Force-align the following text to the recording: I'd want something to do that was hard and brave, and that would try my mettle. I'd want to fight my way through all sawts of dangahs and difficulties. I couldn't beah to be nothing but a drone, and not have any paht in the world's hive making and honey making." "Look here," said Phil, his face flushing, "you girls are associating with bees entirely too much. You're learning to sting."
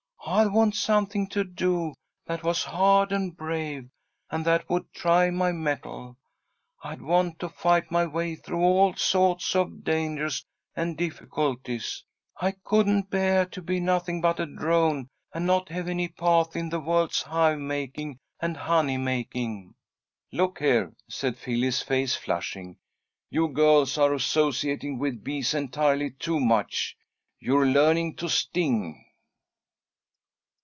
I'd 0.23 0.53
want 0.53 0.75
something 0.75 1.27
to 1.29 1.43
do 1.43 1.93
that 2.27 2.43
was 2.43 2.63
hard 2.63 3.11
and 3.11 3.35
brave, 3.35 3.89
and 4.29 4.45
that 4.45 4.69
would 4.69 4.93
try 4.93 5.29
my 5.31 5.51
mettle. 5.51 6.15
I'd 6.83 7.01
want 7.01 7.39
to 7.39 7.49
fight 7.49 7.91
my 7.91 8.05
way 8.05 8.35
through 8.35 8.61
all 8.61 8.93
sawts 8.95 9.55
of 9.55 9.83
dangahs 9.83 10.45
and 10.75 10.95
difficulties. 10.95 12.05
I 12.37 12.51
couldn't 12.51 13.09
beah 13.09 13.45
to 13.47 13.61
be 13.63 13.79
nothing 13.81 14.21
but 14.21 14.39
a 14.39 14.45
drone, 14.45 15.09
and 15.33 15.45
not 15.47 15.69
have 15.69 15.89
any 15.89 16.07
paht 16.07 16.55
in 16.55 16.69
the 16.69 16.79
world's 16.79 17.23
hive 17.23 17.59
making 17.59 18.19
and 18.39 18.55
honey 18.55 18.97
making." 18.97 19.73
"Look 20.31 20.59
here," 20.59 20.93
said 21.09 21.35
Phil, 21.39 21.61
his 21.61 21.81
face 21.81 22.15
flushing, 22.15 22.77
"you 23.31 23.49
girls 23.49 23.97
are 23.97 24.13
associating 24.13 24.97
with 24.99 25.23
bees 25.25 25.53
entirely 25.55 26.11
too 26.11 26.39
much. 26.39 26.95
You're 27.39 27.65
learning 27.65 28.15
to 28.17 28.29
sting." 28.29 29.03